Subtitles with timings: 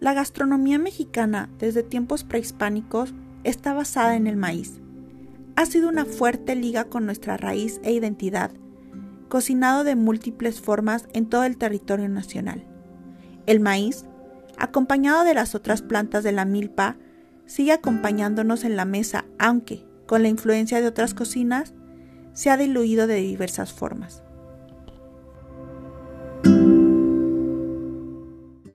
[0.00, 3.12] La gastronomía mexicana desde tiempos prehispánicos
[3.44, 4.80] está basada en el maíz.
[5.56, 8.50] Ha sido una fuerte liga con nuestra raíz e identidad,
[9.28, 12.64] cocinado de múltiples formas en todo el territorio nacional.
[13.44, 14.06] El maíz,
[14.56, 16.96] acompañado de las otras plantas de la milpa,
[17.44, 21.74] sigue acompañándonos en la mesa, aunque, con la influencia de otras cocinas,
[22.32, 24.22] se ha diluido de diversas formas.